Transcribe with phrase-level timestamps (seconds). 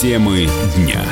[0.00, 1.02] Темы дня.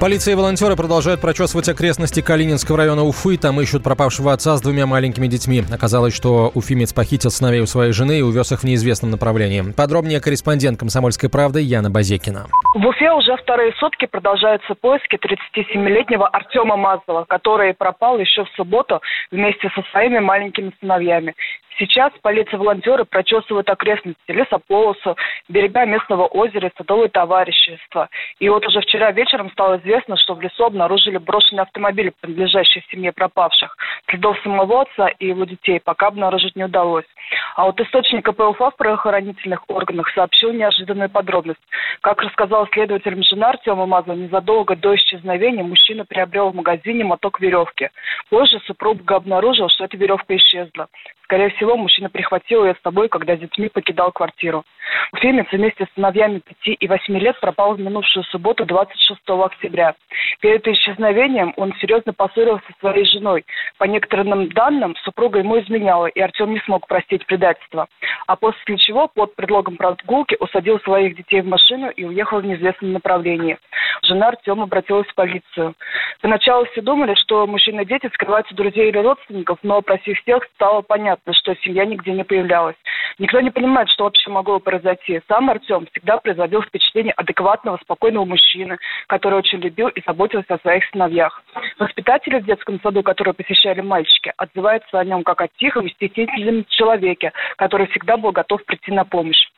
[0.00, 3.36] Полиция и волонтеры продолжают прочесывать окрестности Калининского района Уфы.
[3.36, 5.62] Там ищут пропавшего отца с двумя маленькими детьми.
[5.72, 9.62] Оказалось, что уфимец похитил сыновей у своей жены и увез их в неизвестном направлении.
[9.70, 12.46] Подробнее корреспондент «Комсомольской правды» Яна Базекина.
[12.74, 19.00] В Уфе уже вторые сутки продолжаются поиски 37-летнего Артема Мазова, который пропал еще в субботу
[19.30, 21.34] вместе со своими маленькими сыновьями.
[21.80, 25.16] Сейчас полиция-волонтеры прочесывают окрестности, лесополосу,
[25.48, 28.10] берега местного озера и садовое товарищество.
[28.38, 33.12] И вот уже вчера вечером стало известно, что в лесу обнаружили брошенный автомобиль, принадлежащий семье
[33.12, 33.74] пропавших.
[34.10, 37.06] Следов самого отца и его детей пока обнаружить не удалось.
[37.56, 41.60] А вот источник КПУФА в правоохранительных органах сообщил неожиданную подробность.
[42.00, 47.90] Как рассказал следователь жена Артема Мазова, незадолго до исчезновения мужчина приобрел в магазине моток веревки.
[48.28, 50.88] Позже супруга обнаружил, что эта веревка исчезла.
[51.24, 54.64] Скорее всего, мужчина прихватил ее с собой, когда с детьми покидал квартиру.
[55.12, 59.94] Уфимец вместе с сыновьями 5 и 8 лет пропал в минувшую субботу 26 октября.
[60.40, 63.44] Перед исчезновением он серьезно поссорился со своей женой.
[63.78, 67.88] По некоторым данным, супруга ему изменяла, и Артем не смог простить предательство.
[68.26, 72.92] А после чего под предлогом прогулки усадил своих детей в машину и уехал в неизвестном
[72.92, 73.58] направлении.
[74.02, 75.74] Жена Артема обратилась в полицию.
[76.20, 80.82] Поначалу все думали, что мужчина и дети скрываются друзей или родственников, но, опросив всех, стало
[80.82, 82.76] понятно, что семья нигде не появлялась.
[83.18, 84.79] Никто не понимает, что вообще могло произойти.
[85.28, 90.84] Сам Артем всегда производил впечатление адекватного, спокойного мужчины, который очень любил и заботился о своих
[90.90, 91.42] сыновьях.
[91.78, 96.64] Воспитатели в детском саду, которые посещали мальчики, отзываются о нем как о тихом и стеснительном
[96.68, 99.48] человеке, который всегда был готов прийти на помощь.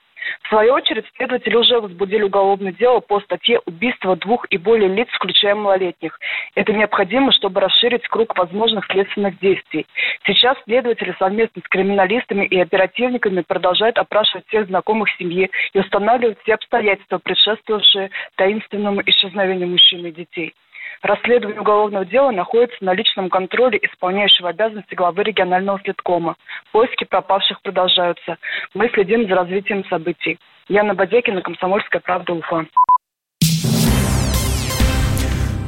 [0.42, 5.08] В свою очередь, следователи уже возбудили уголовное дело по статье «Убийство двух и более лиц,
[5.12, 6.18] включая малолетних».
[6.54, 9.86] Это необходимо, чтобы расширить круг возможных следственных действий.
[10.26, 16.54] Сейчас следователи совместно с криминалистами и оперативниками продолжают опрашивать всех знакомых семьи и устанавливать все
[16.54, 20.54] обстоятельства, предшествовавшие таинственному исчезновению мужчин и детей.
[21.02, 26.36] Расследование уголовного дела находится на личном контроле исполняющего обязанности главы регионального следкома.
[26.70, 28.38] Поиски пропавших продолжаются.
[28.72, 30.38] Мы следим за развитием событий.
[30.68, 32.66] Яна Бадекина, Комсомольская правда, Уфа.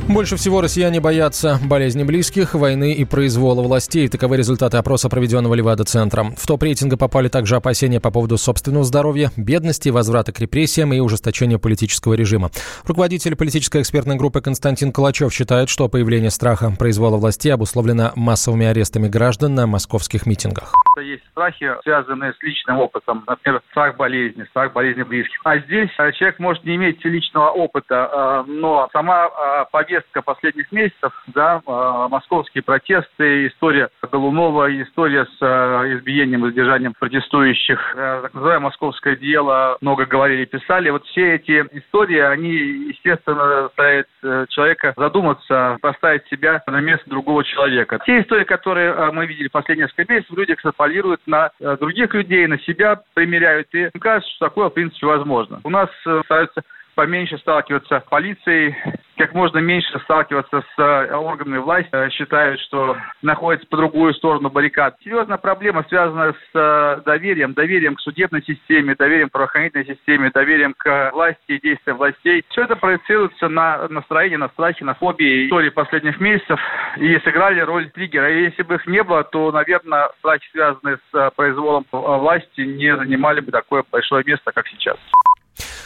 [0.09, 4.07] Больше всего россияне боятся болезни близких, войны и произвола властей.
[4.09, 6.37] Таковы результаты опроса, проведенного Левада-центром.
[6.37, 11.59] В топ-рейтинга попали также опасения по поводу собственного здоровья, бедности, возврата к репрессиям и ужесточения
[11.59, 12.51] политического режима.
[12.87, 19.09] Руководитель политической экспертной группы Константин Калачев считает, что появление страха произвола властей обусловлено массовыми арестами
[19.09, 20.73] граждан на московских митингах.
[21.03, 25.41] Есть страхи, связанные с личным опытом, например, страх болезни, страх болезни близких.
[25.45, 29.65] А здесь э, человек может не иметь личного опыта, э, но сама э,
[29.95, 37.79] повестка последних месяцев, да, э, московские протесты, история Голунова, история с э, избиением задержанием протестующих,
[37.95, 40.91] э, так называемое московское дело, много говорили, писали.
[40.91, 42.53] Вот все эти истории, они,
[42.89, 44.07] естественно, ставят
[44.49, 48.01] человека задуматься, поставить себя на место другого человека.
[48.07, 53.01] Те истории, которые мы видели последние несколько месяцев, люди экстраполируют на других людей, на себя
[53.15, 55.61] примеряют, и кажется, что такое, в принципе, возможно.
[55.65, 55.89] У нас
[56.25, 56.63] стараются
[56.95, 58.75] поменьше сталкиваться с полицией,
[59.17, 64.51] как можно меньше сталкиваться с э, органами власти, э, считают, что находятся по другую сторону
[64.51, 64.97] баррикад.
[65.03, 70.75] Серьезная проблема связана с э, доверием, доверием к судебной системе, доверием к правоохранительной системе, доверием
[70.77, 72.45] к власти и действиям властей.
[72.49, 76.61] Все это проецируется на настроение, на страхе, на фобии истории последних месяцев
[76.97, 78.31] и сыграли роль триггера.
[78.31, 83.41] И если бы их не было, то, наверное, страхи, связанные с произволом власти, не занимали
[83.41, 84.97] бы такое большое место, как сейчас.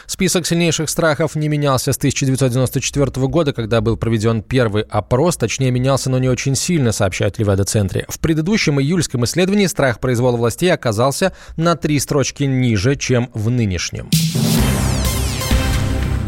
[0.08, 6.08] Список сильнейших страхов не менялся с 1994 года, когда был проведен первый опрос, точнее менялся,
[6.08, 8.06] но не очень сильно, сообщают Левада-центре.
[8.08, 14.08] В предыдущем июльском исследовании страх произвола властей оказался на три строчки ниже, чем в нынешнем.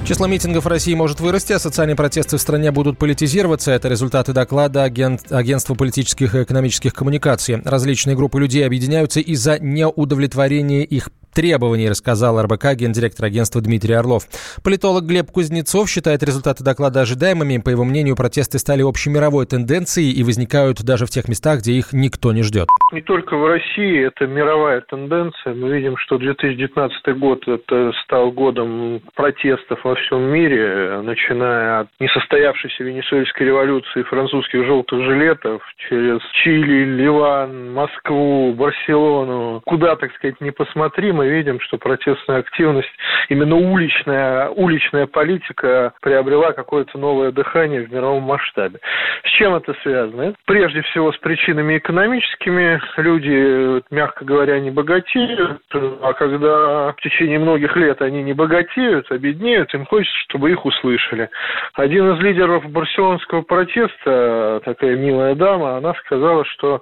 [0.07, 3.71] Число митингов в России может вырасти, а социальные протесты в стране будут политизироваться.
[3.71, 7.63] Это результаты доклада агент, Агентства политических и экономических коммуникаций.
[7.65, 14.25] Различные группы людей объединяются из-за неудовлетворения их требований, рассказал РБК гендиректор агентства Дмитрий Орлов.
[14.63, 17.59] Политолог Глеб Кузнецов считает результаты доклада ожидаемыми.
[17.59, 21.93] По его мнению, протесты стали общемировой тенденцией и возникают даже в тех местах, где их
[21.93, 22.69] никто не ждет.
[22.93, 25.55] Не только в России, это мировая тенденция.
[25.55, 32.85] Мы видим, что 2019 год это стал годом протестов во всем мире, начиная от несостоявшейся
[32.85, 39.61] венесуэльской революции французских желтых жилетов через Чили, Ливан, Москву, Барселону.
[39.65, 42.89] Куда, так сказать, не посмотри, мы видим, что протестная активность,
[43.29, 48.79] именно уличная, уличная политика приобрела какое-то новое дыхание в мировом масштабе.
[49.25, 50.33] С чем это связано?
[50.47, 52.81] Прежде всего с причинами экономическими.
[52.97, 59.19] Люди, мягко говоря, не богатеют, а когда в течение многих лет они не богатеют, а
[59.19, 61.29] беднеют, им хочется, чтобы их услышали.
[61.75, 66.81] Один из лидеров барселонского протеста, такая милая дама, она сказала, что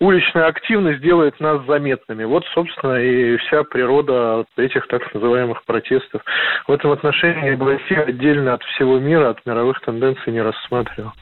[0.00, 2.24] уличная активность делает нас заметными.
[2.24, 6.22] Вот, собственно, и вся природа этих так называемых протестов.
[6.66, 11.12] В этом отношении Россия отдельно от всего мира, от мировых тенденций не рассматривала.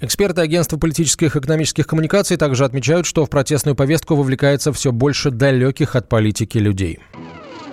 [0.00, 5.30] Эксперты Агентства политических и экономических коммуникаций также отмечают, что в протестную повестку вовлекается все больше
[5.30, 6.98] далеких от политики людей.